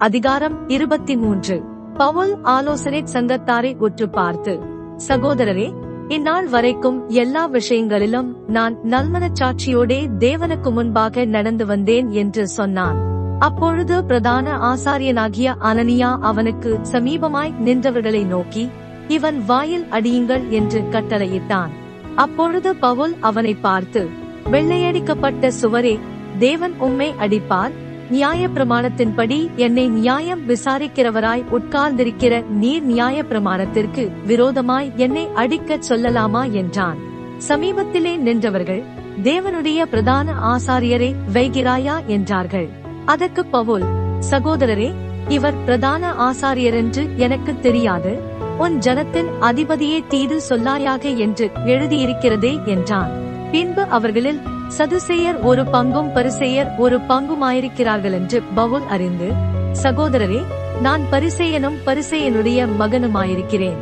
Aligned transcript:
அதிகாரம் 0.00 0.54
இருபத்தி 0.68 1.16
மூன்று 1.16 1.62
பவுல் 1.96 2.30
ஆலோசனை 2.42 3.04
சங்கத்தாரை 3.12 3.76
உற்று 3.78 4.08
பார்த்து 4.08 4.52
சகோதரரே 5.08 5.66
இந்நாள் 6.08 6.46
வரைக்கும் 6.46 7.08
எல்லா 7.08 7.46
விஷயங்களிலும் 7.46 8.36
நான் 8.46 8.76
நல்மனச்சாட்சியோடே 8.84 9.98
தேவனுக்கு 10.18 10.70
முன்பாக 10.70 11.24
நடந்து 11.24 11.66
வந்தேன் 11.66 12.10
என்று 12.10 12.48
சொன்னான். 12.48 12.98
அப்பொழுது 13.38 14.04
பிரதான 14.04 14.56
ஆசாரியனாகிய 14.70 15.54
அனனியா 15.62 16.18
அவனுக்கு 16.20 16.80
சமீபமாய் 16.92 17.52
நின்றவர்களை 17.64 18.26
நோக்கி 18.26 18.70
இவன் 19.08 19.44
வாயில் 19.46 19.86
அடியுங்கள் 19.90 20.48
என்று 20.48 20.82
கட்டளையிட்டான். 20.90 21.70
அப்பொழுது 22.14 22.76
பவுல் 22.76 23.16
அவனை 23.20 23.54
பார்த்து 23.54 24.08
வெள்ளையடிக்கப்பட்ட 24.50 25.52
சுவரே 25.62 25.98
தேவன் 26.38 26.72
உம்மை 26.78 27.12
அடிப்பார்? 27.18 27.72
நியாய 28.10 28.48
பிரமாணத்தின்படி 28.48 29.54
என்னை 29.54 29.88
நியாயம் 29.88 30.48
விசாரிக்கிறவராய் 30.48 31.44
உட்கார்ந்திருக்கிற 31.50 32.46
நீர் 32.46 32.82
நியாய 32.82 33.22
பிரமாணத்திற்கு 33.22 34.10
விரோதமாய் 34.26 34.92
என்னை 34.96 35.28
அடிக்கச் 35.34 35.92
சொல்லலாமா 35.92 36.50
என்றான். 36.50 36.96
சமீபத்திலே 37.48 38.16
நின்றவர்கள் 38.16 38.82
தேவனுடைய 39.22 39.82
பிரதான 39.82 40.56
ஆசாரியரை 40.56 41.14
வைகிறாயா? 41.32 42.04
என்றார்கள். 42.06 42.68
அதற்கு 43.04 43.46
பவுல் 43.46 43.84
சகோதரரே 44.30 44.94
இவர் 45.28 45.64
பிரதான 45.64 46.12
ஆசாரியர் 46.12 46.74
என்று 46.74 47.08
எனக்கு 47.16 47.60
தெரியாது. 47.60 48.18
உன் 48.58 48.78
ஜனத்தின் 48.78 49.28
அதிபதியே 49.40 50.06
தீது 50.08 50.40
சொல்லாயாக 50.40 51.08
என்று 51.08 51.50
எழுதியிருக்கிறதே 51.66 52.64
என்றான். 52.64 53.10
பின்பு 53.50 53.82
அவர்களில் 53.82 54.40
சதுசேயர் 54.78 55.42
ஒரு 55.42 55.62
பங்கும் 55.62 56.10
பரிசேயர் 56.14 56.76
ஒரு 56.76 56.98
பங்குமாயிருக்கிறார்கள் 56.98 58.12
என்று 58.12 58.42
பவுல் 58.54 58.86
அறிந்து 58.86 59.32
சகோதரரே 59.82 60.42
நான் 60.82 61.02
பரிசேயனும் 61.10 61.78
பரிசேயனுடைய 61.86 62.66
மகனுமாயிருக்கிறேன். 62.78 63.76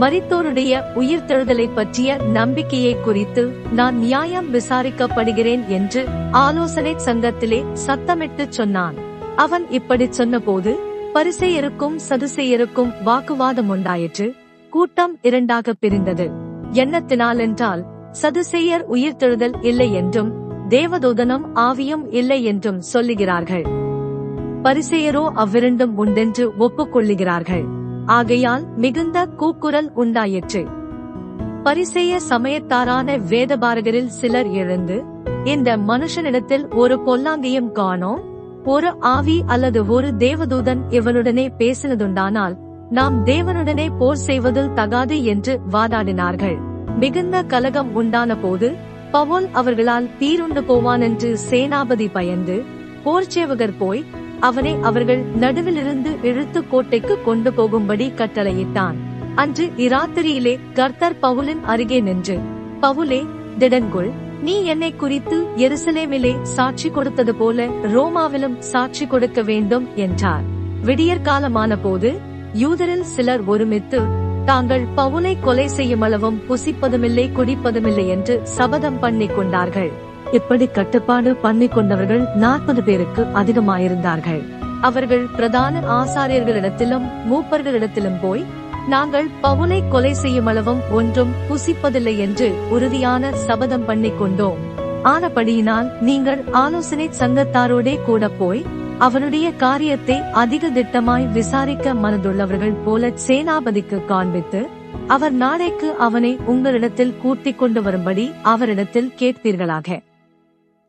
மரித்தோருடைய 0.00 0.82
உயிர்த்தெழுதலை 0.94 1.68
பற்றிய 1.74 2.16
நம்பிக்கையை 2.32 3.00
குறித்து 3.00 3.52
நான் 3.72 3.98
நியாயம் 3.98 4.54
விசாரிக்கப்படுகிறேன் 4.54 5.66
என்று 5.66 6.04
ஆலோசனை 6.30 6.94
சங்கத்திலே 7.04 7.64
சத்தமிட்டு 7.86 8.46
சொன்னான். 8.48 8.94
அவன் 9.36 9.70
இப்படி 9.70 10.06
சொன்னபோது 10.10 10.78
பரிசெயருக்கும் 11.14 11.96
சதுசேயருக்கும் 12.08 12.92
வாக்குவாதம் 13.02 13.68
உண்டாயிற்று. 13.68 14.34
கூட்டம் 14.70 15.18
இரண்டாக 15.22 15.72
பிரிந்தது. 15.72 16.30
எண்ணத்தினால் 16.72 17.38
என்றால் 17.38 17.84
சதுசேயர் 18.22 18.84
உயிர்த்தெழுதல் 18.90 19.56
இல்லை 19.60 19.92
என்றும் 19.92 20.30
தேவதூதனும் 20.68 21.44
ஆவியும் 21.54 22.04
இல்லை 22.10 22.44
என்றும் 22.44 22.80
சொல்லுகிறார்கள். 22.92 23.66
பரிசேயரோ 24.62 25.24
அவ்விரண்டும் 25.34 25.94
உண்டென்று 25.94 26.44
ஒப்புக்கொள்ளுகிறார்கள். 26.58 27.64
ஆகையால் 28.06 28.64
மிகுந்த 28.76 29.26
கூக்குரல் 29.26 29.90
உண்டாயிற்று. 29.94 30.62
பரிசெய 31.64 32.16
சமயத்தாரான 32.28 33.18
வேதபாரகரில் 33.28 34.12
சிலர் 34.20 34.50
எழுந்து 34.52 34.96
இந்த 35.44 35.76
மனுஷனிடத்தில் 35.76 36.74
ஒரு 36.74 36.96
பொல்லாங்கையும் 37.06 37.72
காணோம். 37.72 38.22
ஒரு 38.64 38.90
ஆவி 39.00 39.42
அல்லது 39.46 39.86
ஒரு 39.86 40.08
தேவதூதன் 40.18 40.80
இவனுடனே 40.90 41.48
பேசினதுண்டானால் 41.58 42.54
நாம் 42.90 43.16
தேவனுடனே 43.26 43.86
போர் 43.98 44.24
செய்வதில் 44.28 44.72
தகாது 44.72 45.24
என்று 45.24 45.60
வாதாடினார்கள். 45.72 46.58
மிகுந்த 46.96 47.42
கலகம் 47.42 47.92
உண்டான 47.92 48.36
போது 48.36 48.74
பவுல் 49.10 49.48
அவர்களால் 49.52 50.08
தீருண்டு 50.18 50.62
போவான் 50.62 51.00
என்று 51.00 51.38
சேனாபதி 51.50 52.08
பயந்து 52.12 52.64
போர்ச்சேவகர் 53.04 53.76
போய் 53.78 54.04
அவனை 54.40 54.76
அவர்கள் 54.82 55.22
நடுவிலிருந்து 55.40 56.10
இழுத்து 56.22 56.68
கோட்டைக்கு 56.68 57.22
கொண்டு 57.24 57.52
போகும்படி 57.52 58.12
கட்டளையிட்டான். 58.16 58.94
அன்று 59.34 59.64
இராத்திரியிலே 59.76 60.58
கர்த்தர் 60.72 61.18
பவுலின் 61.22 61.62
அருகே 61.62 62.00
நின்று 62.00 62.38
பவுலே 62.80 63.26
திடன்குள் 63.58 64.10
நீ 64.42 64.62
என்னை 64.62 64.96
குறித்து 64.96 65.46
எருசலேமிலே 65.56 66.42
சாட்சி 66.42 66.90
கொடுத்தது 66.90 67.34
போல 67.34 67.66
ரோமாவிலும் 67.66 68.58
சாட்சி 68.58 69.06
கொடுக்க 69.06 69.42
வேண்டும் 69.42 69.88
என்றார். 69.94 70.44
விடியற்காலமான 70.84 71.76
போது 71.82 72.18
யூதரில் 72.52 73.08
சிலர் 73.14 73.44
ஒருமித்து 73.44 74.00
தாங்கள் 74.48 74.84
பவுலை 74.96 75.40
கொலை 75.40 75.64
செய்யுமளவும் 75.76 76.36
புசிப்பதுமில்லை 76.48 77.24
குடிப்பதுமில்லை 77.36 78.04
என்று 78.06 78.34
சபதம் 78.56 78.98
பண்ணி 78.98 79.26
கொண்டார்கள். 79.26 79.90
இப்படி 80.32 80.66
கட்டுப்பாடு 80.66 81.30
பண்ணி 81.36 81.68
கொண்டவர்கள் 81.68 82.22
நாற்பது 82.34 82.82
பேருக்கு 82.82 83.22
அதிகமாயிருந்தார்கள். 83.40 84.42
அவர்கள் 84.80 85.24
பிரதான 85.36 85.82
ஆசாரியர்களிடத்திலும் 85.98 87.06
மூப்பர்களிடத்திலும் 87.30 88.20
போய் 88.20 88.44
நாங்கள் 88.88 89.28
பவுலை 89.42 89.80
கொலை 89.88 90.14
செய்யுமளவும் 90.22 90.82
ஒன்றும் 90.90 91.32
புசிப்பதில்லை 91.48 92.16
என்று 92.18 92.48
உறுதியான 92.70 93.32
சபதம் 93.46 93.84
பண்ணி 93.84 94.12
கொண்டோம். 94.18 94.60
ஆனபடியினால் 95.14 95.88
நீங்கள் 96.00 96.44
ஆலோசனை 96.64 97.08
சங்கத்தாரோடே 97.20 97.96
கூட 98.02 98.28
போய் 98.28 98.66
அவனுடைய 98.98 99.52
காரியத்தை 99.52 100.20
அதிக 100.20 100.70
திட்டமாய் 100.70 101.32
விசாரிக்க 101.32 101.94
மனதுள்ளவர்கள் 101.94 102.74
போல 102.84 103.12
சேனாபதிக்கு 103.26 104.04
காண்பித்து 104.04 104.66
அவர் 105.06 105.32
நாளைக்கு 105.32 105.94
அவனை 105.94 106.38
உங்களிடத்தில் 106.46 107.16
கூட்டிக் 107.22 107.58
கொண்டு 107.58 107.82
வரும்படி 107.82 108.30
அவரிடத்தில் 108.42 109.12
கேட்பீர்களாக. 109.18 110.00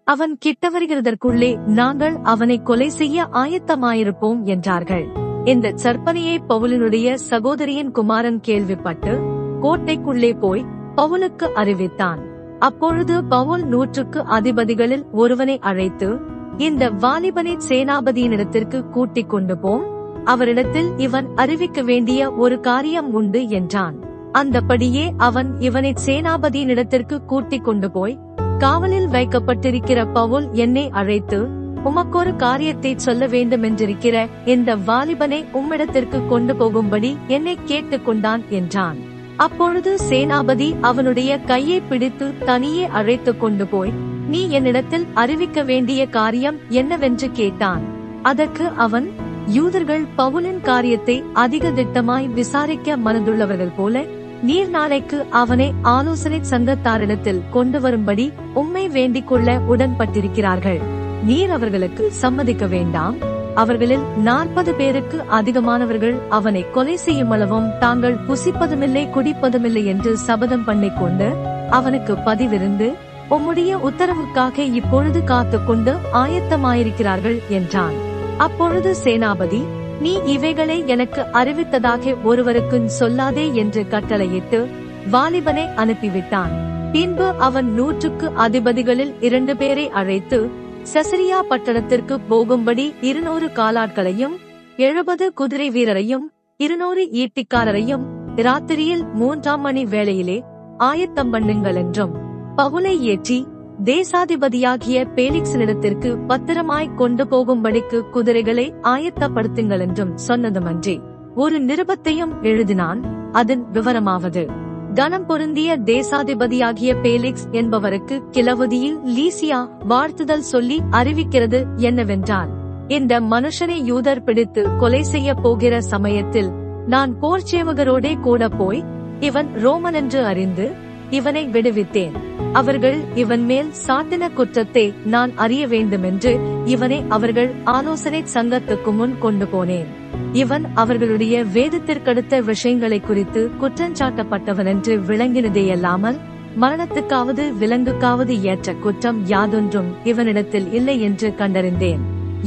அவன் 0.04 0.38
கிட்ட 0.40 0.70
வருகிறதற்குள்ளே 0.70 1.58
நாங்கள் 1.58 2.16
அவனை 2.24 2.64
கொலை 2.64 2.90
செய்ய 2.90 3.28
ஆயத்தமாயிருப்போம் 3.32 4.44
என்றார்கள். 4.44 5.08
இந்த 5.44 5.72
சற்பனையை 5.76 6.42
பவுலினுடைய 6.50 7.14
சகோதரியின் 7.14 7.92
குமாரன் 7.92 8.40
கேள்விப்பட்டு 8.40 9.20
கோட்டைக்குள்ளே 9.62 10.40
போய் 10.40 10.66
பவுலுக்கு 10.96 11.44
அறிவித்தான். 11.44 12.20
அப்பொழுது 12.60 13.24
பவுல் 13.24 13.64
நூற்றுக்கு 13.64 14.22
அதிபதிகளில் 14.22 15.06
ஒருவனை 15.12 15.60
அழைத்து 15.60 16.36
இந்த 16.58 16.90
வாலிபனை 16.90 17.58
சேனாபதியினிடத்திற்கு 17.70 18.90
கூட்டிக் 18.90 19.30
கொண்டு 19.30 19.58
போம் 19.58 19.86
அவரிடத்தில் 20.26 20.98
இவன் 20.98 21.28
அறிவிக்க 21.36 21.82
வேண்டிய 21.82 22.32
ஒரு 22.32 22.60
காரியம் 22.60 23.14
உண்டு 23.14 23.50
என்றான். 23.50 23.96
அந்தபடியே 24.32 25.12
அவன் 25.18 25.60
இவனை 25.60 25.94
சேனாபதியினிடத்திற்கு 26.06 27.26
கூட்டிக் 27.26 27.64
கொண்டு 27.64 27.92
போய் 27.92 28.20
காவலில் 28.58 29.08
வைக்கப்பட்டிருக்கிற 29.08 30.14
பவுல் 30.14 30.48
என்னை 30.52 30.90
அழைத்து 30.90 31.48
உமக்கொரு 31.86 32.36
காரியத்தை 32.36 32.94
சொல்ல 32.98 33.28
வேண்டுமென்றிருக்கிற 33.28 34.28
இந்த 34.46 34.76
வாலிபனை 34.76 35.46
உம்மிடத்திற்கு 35.54 36.28
கொண்டு 36.28 36.56
போகும்படி 36.56 37.18
என்னை 37.28 37.58
கேட்டுக் 37.64 38.06
கொண்டான் 38.06 38.44
என்றான். 38.50 38.98
அப்பொழுது 39.38 39.98
சேனாபதி 40.10 40.76
அவனுடைய 40.82 41.38
கையை 41.38 41.82
பிடித்து 41.82 42.34
தனியே 42.46 42.86
அழைத்துக் 42.86 43.40
கொண்டு 43.40 43.68
போய் 43.68 44.16
நீ 44.28 44.50
என்னிடத்தில் 44.50 45.08
அறிவிக்க 45.14 45.64
வேண்டிய 45.64 46.08
காரியம் 46.08 46.58
என்னவென்று 46.70 47.32
கேட்டான். 47.32 47.84
அதற்கு 48.22 48.68
அவன் 48.78 49.08
யூதர்கள் 49.46 50.06
பவுலின் 50.18 50.62
காரியத்தை 50.62 51.24
அதிக 51.34 51.70
திட்டமாய் 51.70 52.34
விசாரிக்க 52.34 52.98
மனதுள்ளவர்கள் 52.98 53.76
போல 53.78 54.06
நீர் 54.42 54.70
நாளைக்கு 54.70 55.26
அவனை 55.30 55.74
ஆலோசனை 55.82 56.42
சங்கத்தாரிடத்தில் 56.50 57.42
கொண்டு 57.52 57.82
வரும்படி 57.82 58.32
உம்மை 58.54 58.88
வேண்டிக் 58.88 59.28
கொள்ள 59.28 59.62
உடன்பட்டிருக்கிறார்கள். 59.70 60.82
நீர் 61.24 61.50
அவர்களுக்கு 61.50 62.12
சம்மதிக்க 62.12 62.66
வேண்டாம். 62.66 63.16
அவர்களில் 63.54 64.04
நாற்பது 64.18 64.74
பேருக்கு 64.74 65.24
அதிகமானவர்கள் 65.32 66.16
அவனை 66.30 66.66
கொலை 66.72 66.98
செய்யும் 66.98 67.30
அளவும் 67.30 67.72
தாங்கள் 67.80 68.18
புசிப்பதுமில்லை 68.28 69.04
குடிப்பதுமில்லை 69.16 69.86
என்று 69.86 70.18
சபதம் 70.18 70.64
பண்ணிக் 70.64 71.00
கொண்டு 71.00 71.36
அவனுக்கு 71.70 72.14
பதிவிருந்து 72.14 72.96
உம்முடைய 73.30 73.72
உத்தரவுக்காக 73.90 74.58
இப்பொழுது 74.58 75.20
காத்துக்கொண்டு 75.24 75.94
ஆயத்தமாயிருக்கிறார்கள் 76.14 77.40
என்றான். 77.50 77.94
அப்பொழுது 78.38 78.96
சேனாபதி 79.04 79.64
நீ 80.00 80.20
இவைகளை 80.26 80.84
எனக்கு 80.88 81.22
அறிவித்ததாக 81.22 82.24
ஒருவருக்கு 82.24 82.92
சொல்லாதே 83.00 83.54
என்று 83.54 83.88
கட்டளையிட்டு 83.88 84.68
வாலிபனை 85.12 85.66
அனுப்பிவிட்டான். 85.76 86.54
பின்பு 86.92 87.28
அவன் 87.38 87.74
நூற்றுக்கு 87.74 88.28
அதிபதிகளில் 88.30 89.14
இரண்டு 89.20 89.58
பேரை 89.58 89.90
அழைத்து 89.90 90.50
சசரியா 90.94 91.40
பட்டணத்திற்கு 91.50 92.20
போகும்படி 92.30 92.94
இருநூறு 93.02 93.48
காலாட்களையும் 93.48 94.36
எழுபது 94.78 95.34
குதிரை 95.34 95.70
வீரரையும் 95.70 96.26
இருநூறு 96.58 97.04
ஈட்டிக்காரரையும் 97.04 98.06
ராத்திரியில் 98.36 99.04
மூன்றாம் 99.14 99.62
மணி 99.62 99.86
வேளையிலே 99.86 100.44
ஆயத்தம் 100.78 101.34
பண்ணுங்கள் 101.34 101.76
என்றும் 101.76 102.27
பவுலை 102.58 103.00
ஏற்றி 103.00 103.48
தேசாதிபதியாகிய 103.84 105.06
பேலிக்ஸினிடத்திற்கு 105.16 106.26
பத்திரமாய் 106.28 106.96
கொண்டு 106.96 107.24
போகும்படிக்கு 107.24 108.10
குதிரைகளை 108.10 108.74
ஆயத்தப்படுத்துங்கள் 108.84 109.80
என்றும் 109.80 110.18
சொன்னதுமன்றி. 110.28 111.02
ஒரு 111.36 111.62
நிருபத்தையும் 111.62 112.34
எழுதினான். 112.42 113.30
அதன் 113.32 113.66
விவரமாவது. 113.74 114.50
கனம் 114.94 115.26
பொருந்திய 115.26 115.78
தேசாதிபதியாகிய 115.78 116.96
பேலிக்ஸ் 117.04 117.52
என்பவருக்கு 117.52 118.24
கிளவதியில் 118.32 119.00
லீசியா 119.06 119.70
வாழ்த்துதல் 119.88 120.48
சொல்லி 120.54 120.80
அறிவிக்கிறது 120.92 121.76
என்னவென்றால் 121.76 122.50
இந்த 122.88 123.20
மனுஷனை 123.20 123.82
யூதர் 123.84 124.24
பிடித்து 124.24 124.78
கொலை 124.78 125.04
செய்ய 125.04 125.34
போகிற 125.34 125.82
சமயத்தில் 125.82 126.52
நான் 126.88 127.14
போர்ச்சேவகரோடே 127.22 128.20
கூட 128.20 128.48
போய் 128.48 128.84
இவன் 129.20 129.54
ரோமன் 129.54 129.94
என்று 129.94 130.26
அறிந்து 130.26 130.72
இவனை 131.10 131.48
விடுவித்தேன். 131.48 132.16
அவர்கள் 132.60 132.98
இவன் 133.16 133.44
மேல் 133.46 133.70
சாத்தின 133.86 134.30
குற்றத்தை 134.34 134.84
நான் 135.14 135.32
அறிய 135.36 135.64
வேண்டுமென்று 135.68 136.32
இவனை 136.66 137.00
அவர்கள் 137.10 137.50
ஆலோசனை 137.64 138.22
சங்கத்துக்கு 138.34 138.92
முன் 138.94 139.16
கொண்டு 139.20 139.46
போனேன். 139.46 139.90
இவன் 140.34 140.66
அவர்களுடைய 140.74 141.36
வேதத்திற்கடுத்த 141.56 142.40
விஷயங்களை 142.42 143.00
குறித்து 143.00 143.42
குற்றஞ்சாட்டப்பட்டவன் 143.62 144.70
என்று 144.74 144.96
விளங்கினதேயல்லாமல் 145.10 146.18
மரணத்துக்காவது 146.62 147.44
விலங்குக்காவது 147.62 148.36
ஏற்ற 148.52 148.74
குற்றம் 148.86 149.20
யாதொன்றும் 149.26 149.90
இவனிடத்தில் 150.04 150.68
இல்லை 150.72 150.96
என்று 151.02 151.30
கண்டறிந்தேன். 151.42 152.02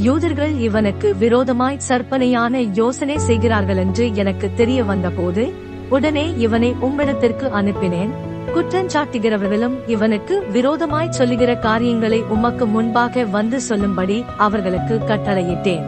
யூதர்கள் 0.07 0.55
இவனுக்கு 0.67 1.07
விரோதமாய் 1.15 1.83
சற்பனையான 1.87 2.63
யோசனை 2.73 3.17
செய்கிறார்கள் 3.27 3.77
என்று 3.77 4.05
எனக்கு 4.15 4.49
தெரிய 4.55 4.81
வந்தபோது 4.83 5.45
உடனே 5.89 6.25
இவனை 6.37 6.73
உம்மிடத்திற்கு 6.81 7.47
அனுப்பினேன். 7.61 8.13
குற்றஞ்சாட்டுகிறவர்களும் 8.55 9.75
இவனுக்கு 9.87 10.47
விரோதமாய் 10.51 11.11
சொல்லுகிற 11.11 11.55
காரியங்களை 11.55 12.21
உமக்கு 12.21 12.65
முன்பாக 12.65 13.23
வந்து 13.23 13.61
சொல்லும்படி 13.61 14.25
அவர்களுக்கு 14.37 14.95
கட்டளையிட்டேன். 15.07 15.85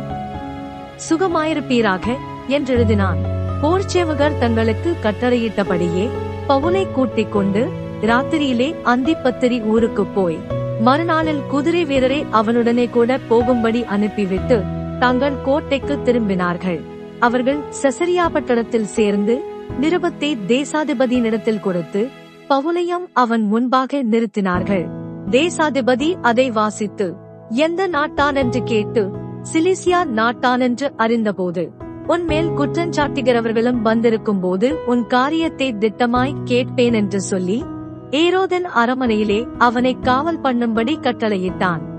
சுகமாயிருப்பீராக 1.10 2.16
என்றெழுதினான். 2.50 3.22
போர்ச்சேவகர் 3.62 4.38
தங்களுக்கு 4.38 4.96
கட்டளையிட்டபடியே 5.04 6.10
பவுனை 6.50 6.92
கூட்டிக் 6.92 7.32
கொண்டு 7.32 7.70
ராத்திரியிலே 8.02 8.76
அந்திப்பத்திரி 8.86 9.66
ஊருக்கு 9.66 10.06
போய் 10.06 10.40
மறுநாளில் 10.82 11.42
குதிரை 11.50 11.86
வீரரை 11.86 12.26
அவனுடனே 12.32 12.90
கூட 12.90 13.20
போகும்படி 13.28 13.86
அனுப்பிவிட்டு 13.86 14.64
தங்கள் 15.00 15.42
கோட்டைக்கு 15.44 16.00
திரும்பினார்கள். 16.06 16.82
அவர்கள் 17.20 17.60
செசரியா 17.82 18.30
பட்டணத்தில் 18.30 18.86
சேர்ந்து 18.86 19.42
நிருபத்தை 19.82 20.38
தேசாதிபதியினிடத்தில் 20.48 21.60
கொடுத்து 21.60 22.10
பவுலையும் 22.54 23.06
அவன் 23.14 23.44
முன்பாக 23.44 24.04
நிறுத்தினார்கள். 24.04 24.88
தேசாதிபதி 25.32 26.14
அதை 26.22 26.52
வாசித்து 26.52 27.16
எந்த 27.50 27.88
நாட்டானென்று 27.88 28.64
கேட்டு 28.64 29.12
சிலிசியா 29.54 30.00
நாட்டானென்று 30.16 30.90
அறிந்தபோது 30.98 31.72
உன்மேல் 32.08 32.50
குற்றஞ்சாட்டுகிறவர்களும் 32.50 33.82
வந்திருக்கும் 33.82 34.40
போது 34.40 34.78
உன் 34.86 35.08
காரியத்தை 35.08 35.74
திட்டமாய் 35.74 36.36
கேட்பேன் 36.44 36.94
என்று 36.94 37.22
சொல்லி 37.22 37.64
ஏரோதன் 38.10 38.68
அரமனையிலே 38.76 39.48
அவனை 39.58 39.98
காவல் 40.00 40.42
பண்ணும்படி 40.42 40.96
கட்டளையிட்டான். 41.00 41.93